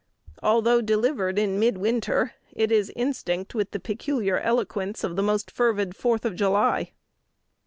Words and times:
Although 0.41 0.81
delivered 0.81 1.37
in 1.37 1.59
mid 1.59 1.77
winter, 1.77 2.33
it 2.53 2.71
is 2.71 2.91
instinct 2.95 3.53
with 3.53 3.69
the 3.69 3.79
peculiar 3.79 4.39
eloquence 4.39 5.03
of 5.03 5.15
the 5.15 5.21
most 5.21 5.51
fervid 5.51 5.95
Fourth 5.95 6.25
of 6.25 6.35
July. 6.35 6.89